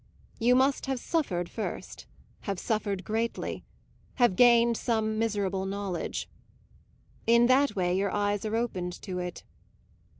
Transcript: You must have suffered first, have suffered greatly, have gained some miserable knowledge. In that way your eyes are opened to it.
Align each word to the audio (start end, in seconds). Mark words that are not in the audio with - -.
You 0.39 0.55
must 0.55 0.87
have 0.87 0.99
suffered 0.99 1.47
first, 1.47 2.07
have 2.49 2.57
suffered 2.57 3.03
greatly, 3.03 3.63
have 4.15 4.35
gained 4.35 4.75
some 4.75 5.19
miserable 5.19 5.67
knowledge. 5.67 6.27
In 7.27 7.45
that 7.45 7.75
way 7.75 7.95
your 7.95 8.09
eyes 8.11 8.43
are 8.43 8.55
opened 8.55 8.99
to 9.03 9.19
it. 9.19 9.43